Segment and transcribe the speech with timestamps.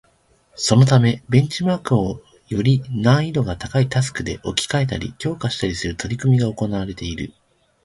[0.55, 7.31] そのためベンチマークをより難易度が高いタスクで置き換えたり、強化したりする取り組みが行われている